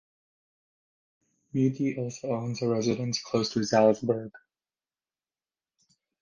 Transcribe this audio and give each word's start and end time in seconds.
Muti 1.53 1.95
also 1.95 2.29
owns 2.33 2.63
a 2.63 2.67
residence 2.67 3.21
close 3.21 3.51
to 3.53 3.63
Salzburg. 3.63 4.31